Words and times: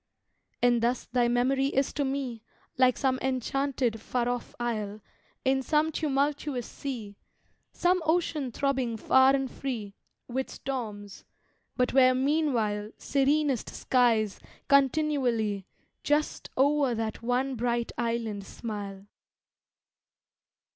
And 0.63 0.81
thus 0.81 1.05
thy 1.05 1.27
memory 1.27 1.67
is 1.67 1.93
to 1.93 2.03
me 2.03 2.41
Like 2.75 2.97
some 2.97 3.19
enchanted 3.21 4.01
far 4.01 4.27
off 4.27 4.55
isle 4.59 4.99
In 5.45 5.61
some 5.61 5.91
tumultuous 5.91 6.65
sea 6.65 7.17
Some 7.71 8.01
ocean 8.03 8.51
throbbing 8.51 8.97
far 8.97 9.35
and 9.35 9.51
free 9.51 9.93
With 10.27 10.49
storms 10.49 11.23
but 11.77 11.93
where 11.93 12.15
meanwhile 12.15 12.89
Serenest 12.97 13.69
skies 13.69 14.39
continually 14.67 15.67
Just 16.03 16.49
o'er 16.57 16.95
that 16.95 17.21
one 17.21 17.53
bright 17.53 17.91
island 17.95 18.43
smile. 18.43 19.05